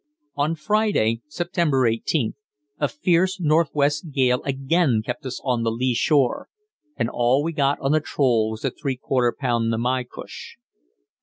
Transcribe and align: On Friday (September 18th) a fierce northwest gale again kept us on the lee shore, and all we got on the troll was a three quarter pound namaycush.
On 0.35 0.55
Friday 0.55 1.21
(September 1.27 1.87
18th) 1.87 2.33
a 2.79 2.87
fierce 2.87 3.39
northwest 3.39 4.11
gale 4.11 4.41
again 4.45 5.03
kept 5.05 5.27
us 5.27 5.39
on 5.43 5.61
the 5.61 5.69
lee 5.69 5.93
shore, 5.93 6.49
and 6.97 7.07
all 7.07 7.43
we 7.43 7.53
got 7.53 7.79
on 7.81 7.91
the 7.91 7.99
troll 7.99 8.49
was 8.49 8.65
a 8.65 8.71
three 8.71 8.97
quarter 8.97 9.31
pound 9.31 9.69
namaycush. 9.71 10.57